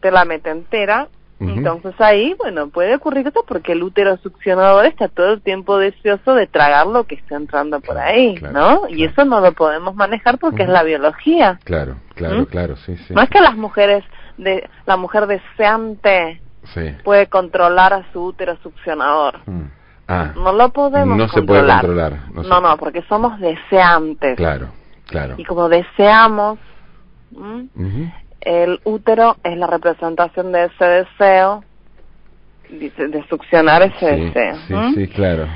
te 0.00 0.10
la 0.12 0.24
mete 0.24 0.50
entera. 0.50 1.08
Entonces 1.40 1.94
ahí, 2.00 2.34
bueno, 2.36 2.68
puede 2.68 2.96
ocurrir 2.96 3.26
esto 3.28 3.44
porque 3.46 3.70
el 3.72 3.82
útero 3.84 4.16
succionador 4.16 4.86
está 4.86 5.06
todo 5.06 5.34
el 5.34 5.40
tiempo 5.40 5.78
deseoso 5.78 6.34
de 6.34 6.48
tragar 6.48 6.86
lo 6.88 7.04
que 7.04 7.14
está 7.14 7.36
entrando 7.36 7.80
por 7.80 7.94
Claro, 7.94 8.10
ahí, 8.10 8.34
claro, 8.34 8.52
¿no? 8.58 8.88
Y 8.88 9.04
eso 9.04 9.24
no 9.24 9.40
lo 9.40 9.52
podemos 9.52 9.94
manejar 9.94 10.38
porque 10.38 10.64
es 10.64 10.68
la 10.68 10.82
biología. 10.82 11.60
Claro, 11.62 11.94
claro, 12.16 12.40
¿Mm? 12.40 12.44
claro, 12.46 12.76
sí, 12.76 12.96
sí. 12.96 13.14
No 13.14 13.22
es 13.22 13.30
que 13.30 13.40
las 13.40 13.54
mujeres, 13.56 14.04
de 14.36 14.68
la 14.86 14.96
mujer 14.96 15.26
deseante 15.28 16.40
Sí. 16.74 16.90
puede 17.04 17.28
controlar 17.28 17.92
a 17.94 18.12
su 18.12 18.20
útero 18.24 18.56
succionador. 18.62 19.38
Mm. 19.46 19.62
Ah, 20.08 20.32
No 20.34 20.52
lo 20.52 20.70
podemos 20.70 21.16
No 21.18 21.28
se 21.28 21.42
puede 21.42 21.60
controlar. 21.60 21.80
controlar, 21.82 22.12
no 22.32 22.42
No, 22.42 22.56
se- 22.56 22.62
no, 22.62 22.76
porque 22.78 23.02
somos 23.02 23.38
deseantes. 23.38 24.36
claro, 24.36 24.68
claro. 25.06 25.34
Y 25.38 25.44
como 25.44 25.68
deseamos. 25.68 26.58
El 28.40 28.80
útero 28.84 29.36
es 29.42 29.56
la 29.56 29.66
representación 29.66 30.52
de 30.52 30.64
ese 30.66 30.84
deseo, 30.84 31.64
dice, 32.70 33.08
de 33.08 33.26
succionar 33.28 33.82
ese 33.82 34.14
Sí, 34.14 34.20
deseo. 34.24 34.54
sí, 34.68 34.74
sí, 34.94 35.08
claro. 35.08 35.46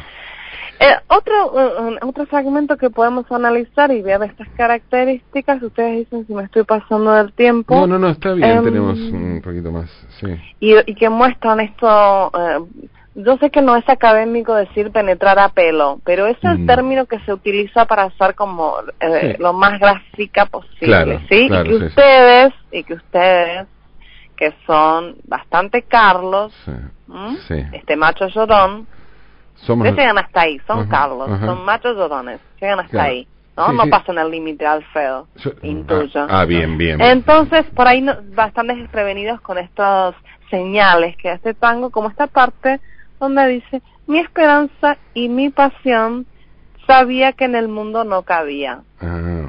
Eh, 0.80 0.96
otro, 1.08 1.52
uh, 1.52 2.08
otro 2.08 2.26
fragmento 2.26 2.76
que 2.76 2.90
podemos 2.90 3.30
analizar 3.30 3.92
y 3.92 4.02
ver 4.02 4.20
estas 4.24 4.48
características, 4.56 5.62
ustedes 5.62 5.98
dicen 5.98 6.26
si 6.26 6.34
me 6.34 6.42
estoy 6.42 6.64
pasando 6.64 7.12
del 7.12 7.32
tiempo. 7.34 7.74
No, 7.76 7.86
no, 7.86 7.98
no, 8.00 8.08
está 8.08 8.32
bien, 8.32 8.50
Em, 8.58 8.64
tenemos 8.64 8.98
un 8.98 9.40
poquito 9.44 9.70
más, 9.70 9.88
sí. 10.18 10.26
y, 10.58 10.74
y 10.90 10.94
que 10.96 11.08
muestran 11.08 11.60
esto. 11.60 12.32
eh, 12.36 12.88
yo 13.14 13.36
sé 13.38 13.50
que 13.50 13.60
no 13.60 13.76
es 13.76 13.86
académico 13.88 14.54
decir 14.54 14.90
penetrar 14.90 15.38
a 15.38 15.50
pelo, 15.50 16.00
pero 16.04 16.26
es 16.26 16.36
el 16.42 16.60
Mm. 16.60 16.66
término 16.66 17.06
que 17.06 17.18
se 17.20 17.32
utiliza 17.32 17.84
para 17.84 18.04
hacer 18.04 18.34
como 18.34 18.74
eh, 19.00 19.34
Sí. 19.36 19.42
lo 19.42 19.52
más 19.52 19.78
gráfica 19.78 20.46
posible, 20.46 20.86
Claro, 21.04 21.20
¿sí? 21.28 21.46
claro, 21.48 21.64
y 21.66 21.68
que 21.68 21.74
sí, 21.74 21.80
sí. 21.80 21.86
ustedes, 21.86 22.52
y 22.70 22.84
que 22.84 22.94
ustedes, 22.94 23.66
que 24.36 24.54
son 24.66 25.16
bastante 25.24 25.82
Carlos, 25.82 26.54
este 27.72 27.96
macho 27.96 28.26
llorón, 28.28 28.86
Somos... 29.54 29.86
ustedes 29.86 29.98
llegan 30.06 30.18
hasta 30.18 30.40
ahí, 30.40 30.58
son 30.66 30.80
Ajá, 30.80 30.88
Carlos, 30.88 31.28
ajá. 31.30 31.46
son 31.46 31.64
machos 31.64 31.96
llorones, 31.96 32.40
llegan 32.60 32.80
hasta 32.80 32.90
Claro. 32.90 33.10
ahí, 33.10 33.26
¿no? 33.56 33.72
No 33.74 33.86
pasan 33.90 34.18
el 34.18 34.30
límite 34.30 34.66
al 34.66 34.82
feo, 34.86 35.28
Yo- 35.36 35.52
intuyo. 35.62 36.22
Ah, 36.22 36.40
ah, 36.40 36.44
bien, 36.46 36.78
bien. 36.78 37.00
Entonces, 37.00 37.64
por 37.76 37.86
ahí 37.86 38.00
no, 38.00 38.16
bastante 38.34 38.74
desprevenidos 38.74 39.40
con 39.42 39.58
estas 39.58 40.14
señales 40.50 41.16
que 41.18 41.30
hace 41.30 41.52
tango, 41.54 41.90
como 41.90 42.08
esta 42.08 42.26
parte 42.26 42.80
donde 43.22 43.46
dice, 43.48 43.82
mi 44.08 44.18
esperanza 44.18 44.98
y 45.14 45.28
mi 45.28 45.50
pasión 45.50 46.26
sabía 46.88 47.32
que 47.32 47.44
en 47.44 47.54
el 47.54 47.68
mundo 47.68 48.02
no 48.04 48.22
cabía. 48.22 48.80
Ah, 49.00 49.48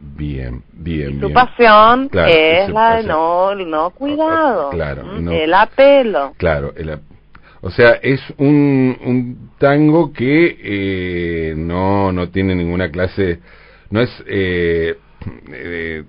bien, 0.00 0.62
bien, 0.72 1.20
Su 1.20 1.26
bien. 1.26 1.34
pasión 1.34 2.08
Claro, 2.08 2.32
es 2.32 2.68
la 2.70 2.90
de 2.96 2.96
pasión. 2.96 3.08
no, 3.08 3.50
el 3.52 3.70
no 3.70 3.90
cuidado, 3.90 4.70
Claro, 4.70 5.02
no. 5.04 5.30
el 5.32 5.52
apelo. 5.54 6.32
Claro, 6.38 6.72
el 6.76 6.90
ap- 6.90 7.02
o 7.60 7.70
sea, 7.70 7.90
es 8.02 8.20
un, 8.38 8.98
un 9.04 9.50
tango 9.58 10.12
que 10.12 10.56
eh, 10.62 11.54
no, 11.56 12.10
no 12.10 12.30
tiene 12.30 12.54
ninguna 12.54 12.90
clase, 12.90 13.38
no 13.90 14.00
es, 14.00 14.10
eh, 14.26 14.96
eh, 15.52 16.04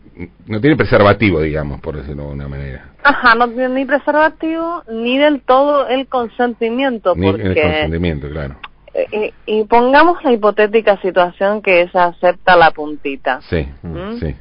no 0.48 0.62
tiene 0.62 0.76
preservativo, 0.76 1.42
digamos, 1.42 1.80
por 1.82 1.96
decirlo 1.98 2.24
de 2.24 2.30
alguna 2.30 2.48
manera. 2.48 2.86
Ajá, 3.04 3.36
no 3.36 3.48
tiene 3.50 3.70
ni 3.70 3.86
preservativo 3.86 4.84
ni 4.90 5.18
del 5.18 5.42
todo 5.42 5.88
el 5.88 6.08
consentimiento, 6.08 7.14
Ni 7.16 7.26
porque 7.30 7.44
el 7.48 7.54
consentimiento, 7.62 8.30
claro. 8.30 8.56
eh, 8.94 9.34
y, 9.46 9.60
y 9.60 9.64
pongamos 9.66 10.24
la 10.24 10.32
hipotética 10.32 10.98
situación 11.02 11.62
que 11.62 11.82
ella 11.82 12.06
acepta 12.06 12.56
la 12.56 12.72
puntita. 12.72 13.42
Sí, 13.50 13.68
¿Mm? 13.82 14.20
sí, 14.20 14.36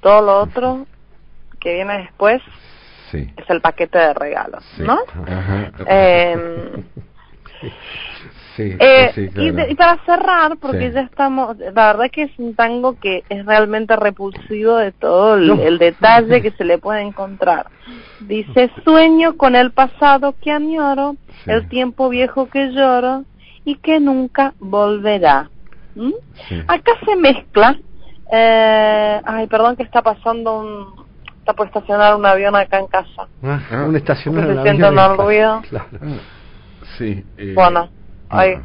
Todo 0.00 0.22
lo 0.22 0.40
otro 0.40 0.86
que 1.60 1.74
viene 1.74 1.98
después 1.98 2.40
sí. 3.10 3.30
es 3.36 3.50
el 3.50 3.60
paquete 3.60 3.98
de 3.98 4.14
regalos, 4.14 4.64
sí. 4.76 4.82
¿no? 4.82 4.98
Ajá. 5.26 5.70
Eh, 5.88 6.82
sí, 8.56 8.74
eh, 8.78 9.10
sí, 9.14 9.20
y, 9.22 9.28
claro. 9.28 9.52
de- 9.52 9.70
y 9.70 9.74
para 9.74 10.04
cerrar, 10.04 10.56
porque 10.58 10.88
Sí. 10.88 10.94
ya 10.94 11.00
estamos, 11.02 11.56
la 11.58 11.70
verdad 11.70 12.10
que 12.10 12.22
es 12.22 12.30
un 12.38 12.54
tango 12.54 12.98
que 12.98 13.22
es 13.28 13.44
realmente 13.46 13.94
repulsivo 13.96 14.76
de 14.76 14.92
todo 14.92 15.34
el, 15.36 15.46
No. 15.48 15.54
el 15.62 15.78
detalle 15.78 16.42
que 16.42 16.50
se 16.52 16.64
le 16.64 16.78
puede 16.78 17.02
encontrar. 17.02 17.66
Dice, 18.20 18.70
sueño 18.84 19.36
con 19.36 19.54
el 19.56 19.70
pasado 19.72 20.34
que 20.40 20.50
añoro, 20.50 21.16
Sí. 21.44 21.50
el 21.50 21.68
tiempo 21.68 22.08
viejo 22.08 22.48
que 22.48 22.70
lloro 22.72 23.24
y 23.64 23.76
que 23.76 24.00
nunca 24.00 24.54
volverá. 24.58 25.50
¿Mm? 25.94 26.12
Sí. 26.48 26.62
Acá 26.68 26.92
se 27.04 27.16
mezcla, 27.16 27.76
eh, 28.32 29.20
ay, 29.24 29.46
perdón 29.46 29.76
que 29.76 29.82
está 29.82 30.02
pasando 30.02 30.58
un, 30.60 31.06
está 31.38 31.52
por 31.54 31.66
estacionar 31.68 32.16
un 32.16 32.26
avión 32.26 32.54
acá 32.56 32.78
en 32.80 32.86
casa. 32.86 33.28
Ah, 33.42 33.60
Ah. 33.70 33.84
un 33.88 33.96
estacionado. 33.96 34.46
¿Se 34.46 34.52
en 34.52 34.62
siente 34.62 34.84
avión 34.86 35.10
un 35.10 35.14
y- 35.14 35.16
ruido? 35.18 35.62
Claro. 35.70 35.86
Sí, 36.98 37.24
eh, 37.38 37.52
Bueno, 37.54 37.88
ay, 38.30 38.56
no. 38.56 38.62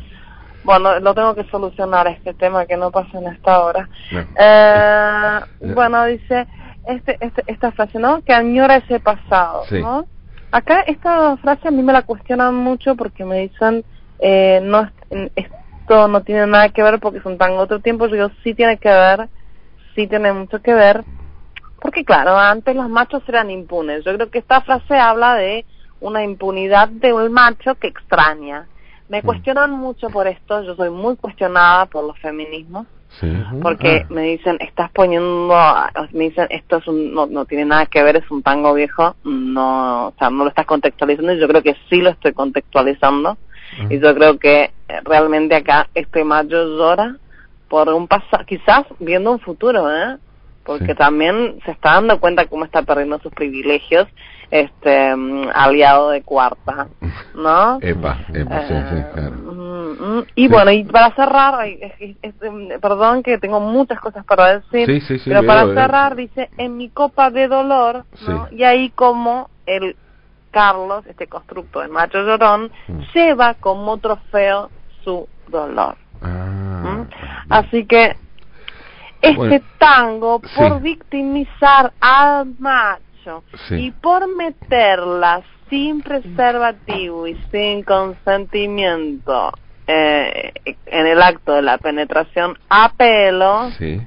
bueno, 0.63 1.00
lo 1.00 1.13
tengo 1.13 1.36
que 1.36 1.43
solucionar 1.45 2.08
este 2.08 2.34
tema 2.34 2.65
que 2.65 2.78
no 2.78 2.91
pasa 2.91 3.17
en 3.17 3.28
esta 3.28 3.62
hora. 3.62 3.89
No. 4.12 4.26
Eh, 4.38 5.39
bueno, 5.74 6.06
dice 6.06 6.47
este, 6.86 7.17
este, 7.19 7.43
esta 7.47 7.71
frase, 7.71 8.00
¿no? 8.00 8.21
Que 8.21 8.34
añora 8.34 8.78
ese 8.78 9.00
pasado, 9.00 9.63
Sí. 9.69 9.82
¿no? 9.82 10.06
Acá 10.52 10.82
esta 10.82 11.38
frase 11.38 11.67
a 11.67 11.71
mí 11.71 11.82
me 11.82 11.93
la 11.93 12.02
cuestionan 12.02 12.54
mucho 12.56 12.95
porque 12.95 13.24
me 13.24 13.39
dicen, 13.41 13.86
eh, 14.19 14.60
no, 14.63 14.82
es- 15.10 15.32
esto 15.36 16.08
no 16.08 16.21
tiene 16.24 16.45
nada 16.47 16.69
que 16.69 16.84
ver 16.84 17.00
porque 17.00 17.19
tango 17.38 17.58
de 17.58 17.63
otro 17.63 17.80
tiempo. 17.80 18.08
Yo 18.08 18.15
digo, 18.15 18.32
sí 18.43 18.54
tiene 18.54 18.78
que 18.78 18.89
ver, 18.89 19.30
sí 19.95 20.08
tiene 20.08 20.34
mucho 20.34 20.62
que 20.62 20.74
ver. 20.74 21.04
Porque 21.80 22.06
claro, 22.06 22.38
antes 22.38 22.76
los 22.76 22.89
machos 22.89 23.24
eran 23.28 23.50
impunes. 23.50 24.04
Yo 24.06 24.13
creo 24.13 24.30
que 24.30 24.39
esta 24.39 24.62
frase 24.62 24.97
habla 24.97 25.36
de 25.36 25.65
una 26.00 26.24
impunidad 26.24 26.89
de 26.89 27.13
un 27.13 27.32
macho 27.32 27.76
que 27.76 27.88
extraña. 27.88 28.67
Mm. 29.12 29.15
Me 29.15 29.21
cuestionan 29.24 29.71
mucho 29.71 30.10
por 30.10 30.26
esto, 30.28 30.63
yo 30.63 30.74
soy 30.76 30.89
muy 30.89 31.17
cuestionada 31.17 31.86
por 31.88 32.06
los 32.06 32.17
feminismos, 32.19 32.88
Sí. 33.19 33.30
porque 33.62 34.04
Ah. 34.04 34.08
me 34.10 34.21
dicen, 34.21 34.56
estás 34.62 34.89
poniendo, 34.91 35.54
me 36.13 36.24
dicen, 36.30 36.47
esto 36.50 36.78
es 36.78 36.88
un, 36.88 37.13
no, 37.13 37.26
no 37.26 37.43
tiene 37.45 37.65
nada 37.65 37.86
que 37.88 38.02
ver, 38.04 38.15
es 38.15 38.32
un 38.32 38.41
tango 38.41 38.74
viejo, 38.74 39.15
no, 39.26 40.08
o 40.08 40.13
sea, 40.17 40.30
no 40.30 40.45
lo 40.45 40.50
estás 40.50 40.65
contextualizando, 40.65 41.34
y 41.34 41.39
yo 41.39 41.47
creo 41.50 41.62
que 41.62 41.76
sí 41.89 41.97
lo 41.97 42.10
estoy 42.12 42.32
contextualizando, 42.32 43.38
y 43.89 44.00
yo 44.00 44.13
creo 44.15 44.38
que 44.39 44.63
eh, 44.63 45.00
realmente 45.04 45.56
acá 45.56 45.88
este 45.93 46.24
macho 46.24 46.78
llora 46.78 47.17
por 47.67 47.89
un 47.89 48.08
pasado, 48.08 48.45
quizás 48.45 48.86
viendo 49.00 49.32
un 49.32 49.39
futuro, 49.39 49.89
¿eh? 49.93 50.17
Porque 50.63 50.88
Sí. 50.88 50.95
también 50.95 51.60
se 51.65 51.71
está 51.71 51.93
dando 51.95 52.19
cuenta 52.19 52.45
cómo 52.47 52.63
está 52.65 52.84
perdiendo 52.84 53.19
sus 53.19 53.34
privilegios, 53.34 54.08
este, 54.52 55.16
mm, 55.16 55.48
aliado 55.54 56.10
de 56.10 56.22
cuarta, 56.24 56.88
¿no? 57.34 57.80
Epa, 57.82 58.20
epa, 58.34 58.62
sí, 58.68 58.68
sí, 58.68 58.96
Eh, 58.98 59.06
claro. 59.14 59.32
mm, 59.38 60.18
mm, 60.18 60.26
y 60.36 60.42
Sí. 60.44 60.48
bueno, 60.50 60.72
y 60.72 60.84
para 60.84 61.12
cerrar, 61.16 61.66
perdón 62.82 63.24
que 63.24 63.38
tengo 63.38 63.60
muchas 63.62 64.00
cosas 64.02 64.26
para 64.26 64.60
decir, 64.60 65.02
Sí, 65.08 65.18
pero 65.26 65.40
veo, 65.42 65.48
para 65.48 65.64
veo. 65.66 65.76
cerrar 65.76 66.16
dice, 66.16 66.50
en 66.58 66.78
mi 66.78 66.90
copa 66.90 67.32
de 67.32 67.48
dolor, 67.48 68.06
¿no? 68.28 68.48
Y 68.52 68.64
ahí 68.64 68.90
como 68.90 69.50
el 69.66 69.96
Carlos, 70.52 71.06
este 71.08 71.28
constructo 71.28 71.80
de 71.80 71.88
macho 71.88 72.22
llorón, 72.26 72.72
Mm. 72.90 73.00
lleva 73.14 73.54
como 73.54 73.98
trofeo 74.00 74.70
su 75.04 75.30
dolor. 75.48 75.96
Ah. 76.22 77.06
Así 77.50 77.86
que 77.86 78.18
este 79.22 79.36
Bueno, 79.38 79.66
tango, 79.78 80.42
por 80.58 80.82
victimizar 80.82 81.94
al 82.02 82.48
macho 82.60 83.02
Sí. 83.68 83.76
y 83.76 83.92
por 83.92 84.28
meterla 84.36 85.42
sin 85.70 86.02
preservativo 86.02 87.28
y 87.28 87.36
sin 87.52 87.84
consentimiento 87.84 89.52
eh, 89.88 90.52
en 90.86 91.08
el 91.08 91.22
acto 91.22 91.54
de 91.54 91.62
la 91.62 91.78
penetración 91.78 92.58
a 92.70 92.92
pelo, 92.94 93.72
Sí. 93.78 94.02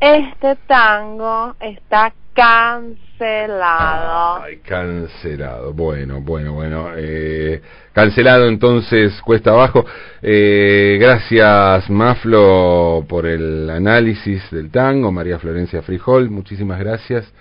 este 0.00 0.56
tango 0.66 1.54
está 1.60 2.12
cancelado. 2.34 4.42
Ay, 4.42 4.58
cancelado. 4.58 5.72
Bueno, 5.72 6.20
bueno, 6.20 6.52
bueno. 6.54 6.88
Eh, 6.96 7.62
cancelado 7.92 8.46
entonces, 8.48 9.20
cuesta 9.22 9.50
abajo. 9.50 9.84
Eh, 10.20 10.98
gracias, 11.00 11.88
Maflo, 11.90 13.04
por 13.08 13.26
el 13.26 13.68
análisis 13.70 14.50
del 14.50 14.70
tango. 14.70 15.12
María 15.12 15.38
Florencia 15.38 15.82
Frijol, 15.82 16.30
muchísimas 16.30 16.78
gracias. 16.78 17.32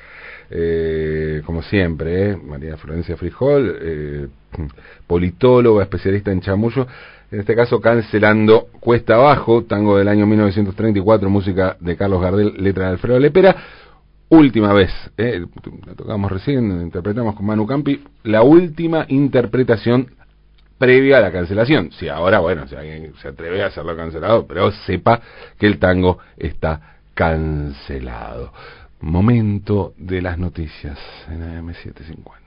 Eh, 0.54 1.42
como 1.46 1.62
siempre, 1.62 2.32
eh, 2.32 2.36
María 2.38 2.76
Florencia 2.76 3.16
Frijol, 3.16 3.74
eh, 3.82 4.28
politóloga, 5.08 5.84
especialista 5.84 6.30
en 6.32 6.42
chamullo. 6.42 6.86
En 7.32 7.40
este 7.40 7.56
caso, 7.56 7.80
cancelando 7.80 8.68
Cuesta 8.82 9.16
Abajo, 9.16 9.64
tango 9.64 9.98
del 9.98 10.10
año 10.10 10.28
1934, 10.28 11.30
música 11.30 11.78
de 11.80 11.96
Carlos 11.96 12.22
Gardel, 12.22 12.54
letra 12.58 12.88
de 12.88 12.92
Alfredo 12.92 13.20
Lepera. 13.20 13.56
última 14.28 14.74
vez, 14.74 14.92
la 15.18 15.96
tocamos 15.96 16.30
recién, 16.30 16.82
interpretamos 16.82 17.36
con 17.36 17.46
Manu 17.46 17.66
Campi, 17.66 18.04
la 18.24 18.42
última 18.44 19.06
interpretación 19.08 20.08
previa 20.78 21.20
a 21.20 21.22
la 21.22 21.32
cancelación. 21.32 21.92
Si 21.94 22.10
ahora, 22.10 22.40
bueno, 22.40 22.68
si 22.68 22.76
alguien 22.76 23.14
se 23.22 23.30
atreve 23.30 23.64
a 23.64 23.68
hacerlo 23.68 23.96
cancelado, 23.96 24.46
pero 24.48 24.72
sepa 24.72 25.22
que 25.58 25.68
el 25.68 25.80
tango 25.80 26.18
está 26.38 26.98
cancelado. 27.14 28.52
Momento 29.02 29.94
de 29.98 30.22
las 30.22 30.38
noticias 30.38 31.00
en 31.28 31.42
AM750. 31.42 32.41